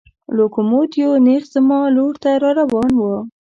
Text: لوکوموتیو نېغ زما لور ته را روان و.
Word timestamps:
لوکوموتیو 0.35 1.11
نېغ 1.25 1.43
زما 1.53 1.79
لور 1.95 2.13
ته 2.23 2.31
را 2.41 2.51
روان 2.59 2.91
و. 2.99 3.03